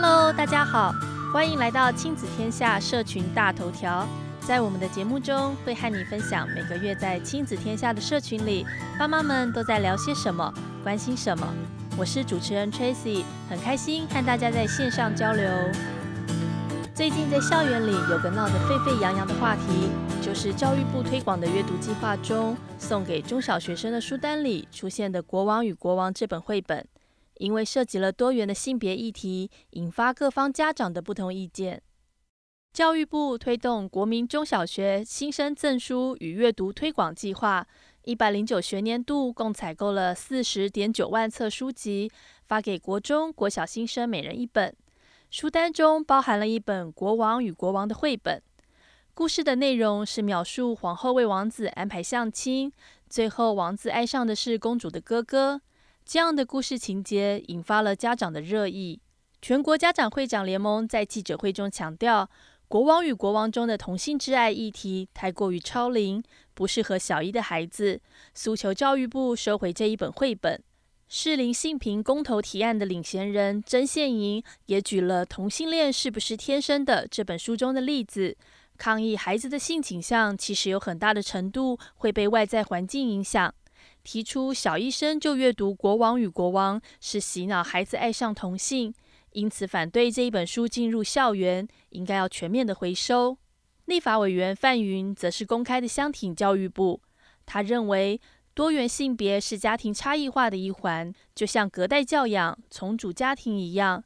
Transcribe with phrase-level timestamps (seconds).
[0.00, 0.94] Hello，大家好，
[1.32, 4.06] 欢迎来到亲子天下社群大头条。
[4.38, 8.64] 在我们的节目中，会和你分享每个月在亲子天下的社群里，
[8.96, 10.54] 爸妈们都在聊些什么，
[10.84, 11.52] 关心什么。
[11.98, 15.50] 我是主持人 Tracy，很开心和大家在线上交流。
[16.94, 19.90] 最近在校园里有个闹得沸沸扬扬的话题，
[20.22, 26.86] 就是教育部推广的阅读计划中，送给中小学生的书单里出现的《国王与国王》这本绘本，
[27.38, 31.82] 因为涉及了多元的性别议题，引发各方家长的不同意见。
[32.72, 37.66] 教育部推动国民中小学新生赠书与阅读推广计划，
[38.04, 42.10] 一百零九学年度共采购了四十点九万册书籍，
[42.46, 44.72] 发给国中、国小新生每人一本。
[45.30, 48.42] 书单中包含了一本《国王与国王》的绘本，
[49.14, 52.72] 故事的内容是描述皇后为王子安排相亲，
[53.08, 55.62] 最后王子爱上的是公主的哥哥。
[56.08, 58.98] 这样的故事情节引发了家长的热议。
[59.42, 62.24] 全国家长会长联盟在记者会中强调，
[62.66, 66.22] 《国王与国王》中的同性之爱议题太过于超龄，
[66.54, 68.00] 不适合小一的孩子，
[68.32, 70.58] 诉求教育部收回这一本绘本。
[71.08, 78.34] 适龄性平公投提案的领衔人曾宪莹也举了《同性恋是不是天生的》这本书中的例子，
[78.78, 83.54] 抗议孩子的性倾向其实有很大的程度会被外在环境影响，
[84.10, 88.94] 提出小医生就阅读《国王与国王》是洗脑孩子爱上同性，
[89.32, 93.36] 因此反对这一本书进入校园，应该要全面的回收。
[93.84, 97.02] 立法委员范云则是公开的相挺教育部，
[97.44, 98.18] 他认为。
[98.54, 104.00] 多元性别是家庭差异化的一环，就像隔代教养、重组家庭一样。《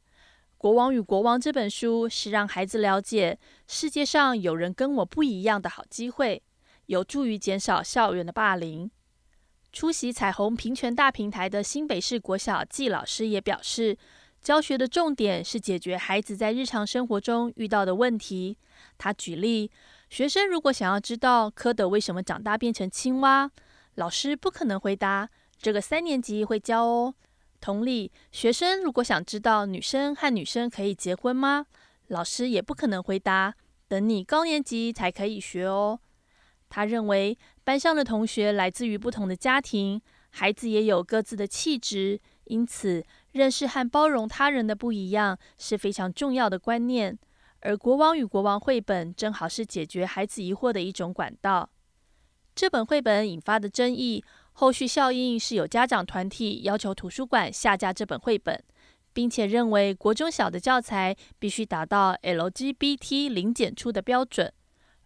[0.58, 6.42] 国王与国王》这本书是让孩子了解世界上有人跟我不一样的好机会，
[6.86, 8.90] 有助于减少校园的霸凌。
[9.72, 13.96] 出席彩虹平权大平台的新北市国小季老师也表示，
[14.42, 18.58] 教学的重点是解决孩子在日常生活中遇到的问题。
[18.98, 19.70] 他举例，
[20.10, 23.50] 学生如果想要知道蝌蚪为什么长大变成青蛙，
[23.94, 27.14] 老师不可能回答，这个三年级会教哦。
[27.58, 31.64] 同理，学生如果想知道女生和女生可以结婚吗？
[32.08, 33.54] 老师也不可能回答，
[33.88, 35.98] 等你高年级才可以学哦。
[36.74, 40.00] 他认为班上的同学来自于不同的家庭，
[40.30, 47.18] 孩子也有各自的气质，因此认识和包容他人的不一样是非常重要的观念。
[47.60, 51.68] 而《国王与国王》绘本正好是解决孩子疑惑的一种管道。
[52.54, 58.58] 这本绘本引发的争议，后续效应是有家长团体要求图书馆下架这本绘本，
[59.12, 64.50] 并且认为国中小的教材必须达到 LGBT 零检出的标准。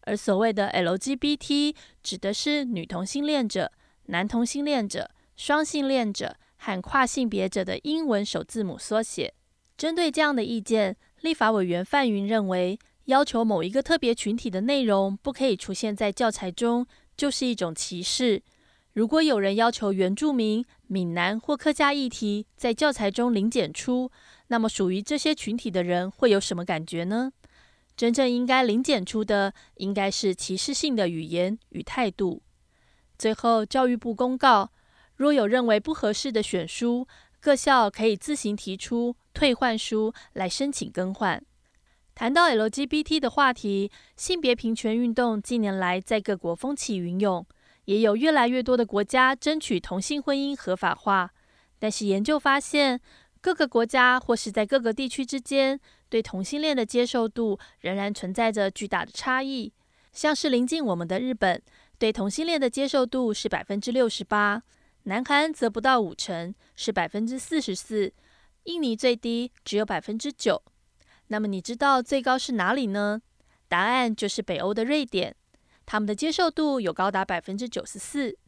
[0.07, 3.71] 而所谓的 LGBT 指的是女同性恋者、
[4.07, 9.35] 男同性恋者、双性恋者和跨性别者的英文首字母缩写。
[9.77, 16.87] 针对这样的意见，立法委员范云认为，要求某一个特别群体的内容不可以出现在教材中。
[17.17, 18.43] 就是一种歧视。
[18.93, 24.11] 如果有人要求原住民、闽南或客家议题在教材中零检出，
[24.49, 27.33] 那么属于这些群体的人会有什么感觉呢？
[27.97, 32.43] 真正应该零检出的，应该是歧视性的语言与态度。
[33.19, 34.71] 最后，教育部公告，
[35.17, 37.09] 若有认为不合适的选书，
[37.41, 41.43] 各校可以自行提出退换书来申请更换。
[42.15, 47.47] 谈到 LGBT 的话题，性别平权运动近年来在各国风起云涌，
[47.87, 51.31] 也有越来越多的国家争取同性婚姻合法化。
[51.79, 53.01] 但是研究发现，
[53.41, 55.79] 各个国家或是在各个地区之间，
[56.09, 59.73] 对同性恋的接受度仍然存在着巨大的差异。
[60.13, 61.61] 像是临近我们的日本，
[61.99, 64.63] 对同性恋的接受度是百分之六十八，
[65.03, 68.13] 南韩则不到五成，是百分之四十四，
[68.65, 70.63] 印尼最低只有百分之九。
[71.29, 73.21] 那么你知道最高是哪里呢？
[73.69, 75.35] 答案就是北欧的瑞典，
[75.85, 78.39] 他们的接受度有高达百分之九十四。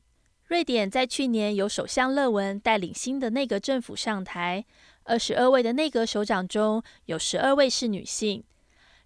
[0.49, 4.65] 瑞典在去年由首相勒文带领新的内阁政府上台，
[5.03, 8.43] 二十二位的内阁首长中有十二位是女性。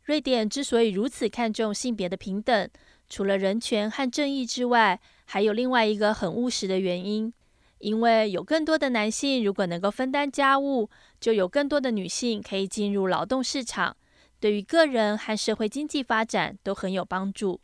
[0.04, 2.70] 瑞典之所以如此看重性别的平等，
[3.08, 7.34] 除了人权和正义之外，还有另外一个很务实的原因。
[7.78, 10.88] 因为有更多的男性如果能够分担家务，
[11.18, 13.96] 就有更多的女性可以进入劳动市场，
[14.38, 17.58] 对于个人和社会经济发展都很有帮助。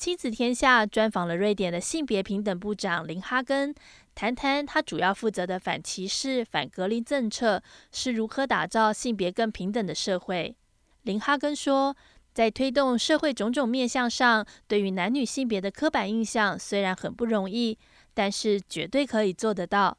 [0.00, 3.74] 亲子天下专访了瑞典的性别平等部长林哈根，
[4.14, 7.62] 谈谈他主要负责的反歧视、反隔离政策
[7.92, 10.56] 是如何打造性别更平等的社会。
[11.02, 11.94] 林哈根说，
[12.32, 17.76] 在推动社会种种面向上，对于男女性别的刻板印象虽然很不容易。
[18.14, 19.98] 但是绝对可以做得到。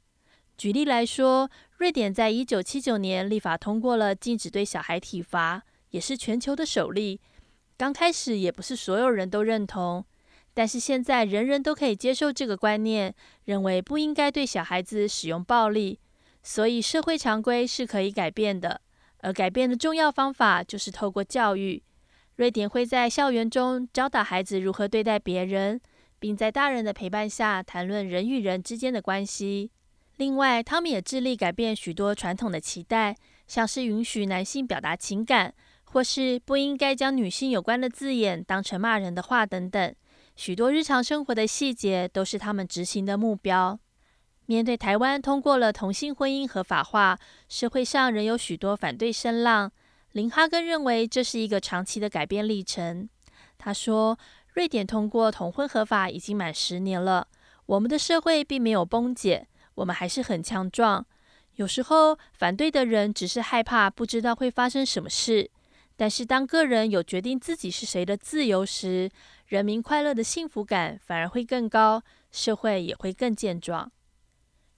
[0.57, 5.61] 举例来说，瑞典在一九七九年立法通过了禁止对小孩体罚，
[5.91, 7.21] 也是全球的首例。
[7.81, 10.05] 刚开始也不是所有人都认同，
[10.53, 13.11] 但是现在人人都可以接受这个观念，
[13.45, 15.99] 认为不应该对小孩子使用暴力。
[16.43, 18.79] 所以社会常规是可以改变的，
[19.21, 21.81] 而改变的重要方法就是透过教育。
[22.35, 25.81] 瑞典会在校园中教导孩子如何对待别人，
[26.19, 29.71] 并在大人的陪伴下谈论人与人之间的关系。
[30.17, 33.17] 另外，他们也致力改变许多传统的期待，
[33.47, 35.51] 像是允许男性表达情感，
[35.91, 39.93] 或是不应该将女性有关的字眼当成骂人的话等等。
[40.35, 43.77] 许多日常生活的细节都是他们执行的目标。
[44.45, 47.17] 面对台湾通过了同性婚姻合法化，
[47.47, 49.71] 社会上仍有许多反对声浪。
[50.13, 53.07] 林哈根认为这是一个长期的改变历程。
[53.57, 54.17] 他说
[54.55, 57.27] ：“瑞典通过同婚合法已经满十年了，
[57.65, 61.05] 我们的社会并没有崩解。”我们还是很强壮。
[61.55, 65.49] 有时候反对的人只是害怕不知道会发生什么事。
[66.01, 69.07] 但是当个人有决定自己是谁的自由时，
[69.45, 72.01] 人民快乐的幸福感反而会更高，
[72.31, 73.91] 社会也会更健壮。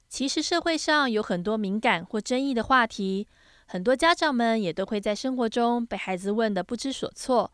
[0.10, 3.26] 其实社会上有很多敏感或争议的话题，
[3.66, 7.50] 很多家长们也都会在生活中被孩子问得不知所措。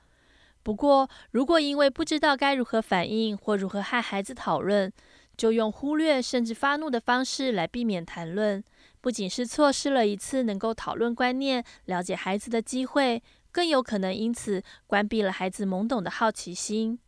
[0.64, 4.92] 不过，如果因为不知道该如何反应或如何和孩子讨论，
[5.38, 8.64] 就用忽略甚至发怒的方式来避免谈论，
[9.00, 17.00] 不仅是错失了一次能够讨论观念、了解孩子的机会，更有可能因此关闭了孩子懵懂的好奇心。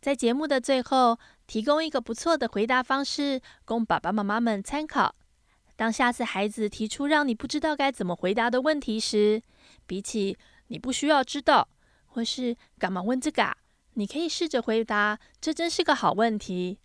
[0.00, 5.14] 在节目的最后，提供一个不错的回答方式，供爸爸妈妈们参考。
[5.74, 9.42] 当下次孩子提出让你不知道该怎么回答的问题时，
[9.86, 10.38] 比起
[10.68, 11.68] “你不需要知道”
[12.06, 13.54] 或是“干嘛问这个”，
[13.94, 16.78] 你可以试着回答：“这真是个好问题。”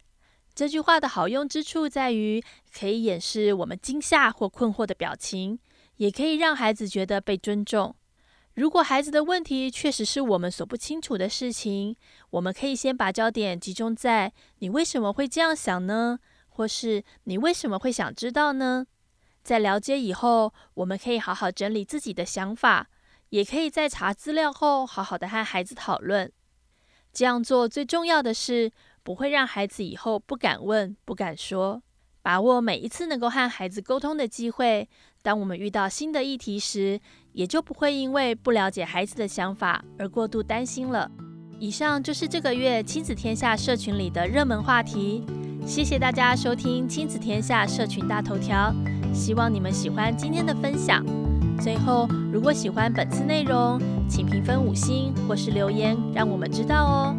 [0.53, 2.43] 这句话的好用之处在于，
[2.77, 5.57] 可以掩饰我们惊吓或困惑的表情，
[5.95, 7.95] 也可以让孩子觉得被尊重。
[8.53, 11.95] 如果孩子的问题确实是我们所不清楚的事情，
[12.31, 16.19] 我们可以先把焦点集中在“你为什么会这样想呢？”
[16.49, 18.85] 或是“你为什么会想知道呢？”
[19.41, 22.89] 在了解以后，我们可以好好整理自己的想法，
[23.29, 26.31] 也可以在查资料后好好的和孩子讨论。
[27.13, 28.71] 这样做最重要的是，
[29.01, 31.81] 不会让孩子以后不敢问、不敢说。
[32.23, 34.87] 把握每一次能够和孩子沟通的机会。
[35.23, 37.01] 当我们遇到新的议题时，
[37.33, 41.09] 也就不会因为不了解孩子的想法而过度担心了。
[41.59, 45.23] 以上就是这个月亲子天下社群里的热门话题。
[45.65, 48.73] 谢谢大家收听亲子天下社群大头条，
[49.13, 51.05] 希望你们喜欢今天的分享。
[51.61, 53.79] 最后，如果喜欢本次内容，
[54.09, 57.15] 请评分五星或是留言，让我们知道哦。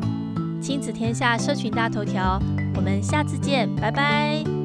[0.61, 2.43] 亲子天下社群大头条，
[2.75, 4.62] 我们下次见，拜拜。